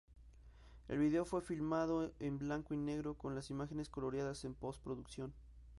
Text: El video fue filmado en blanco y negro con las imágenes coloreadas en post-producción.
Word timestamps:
El 0.87 0.97
video 0.97 1.25
fue 1.25 1.43
filmado 1.43 2.11
en 2.19 2.39
blanco 2.39 2.73
y 2.73 2.77
negro 2.77 3.13
con 3.19 3.35
las 3.35 3.51
imágenes 3.51 3.87
coloreadas 3.87 4.43
en 4.45 4.55
post-producción. 4.55 5.31